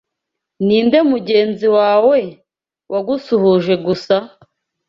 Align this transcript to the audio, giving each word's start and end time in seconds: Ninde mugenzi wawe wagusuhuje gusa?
Ninde 0.65 0.99
mugenzi 1.11 1.67
wawe 1.77 2.19
wagusuhuje 2.91 3.73
gusa? 3.85 4.15